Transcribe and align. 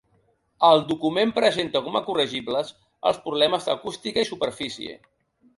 El 0.69 0.79
document 0.91 1.33
presenta 1.35 1.83
com 1.89 1.99
a 1.99 2.01
corregibles 2.09 2.73
els 3.11 3.23
problemes 3.29 3.69
d’acústica 3.71 4.25
i 4.25 4.31
superfície. 4.35 4.99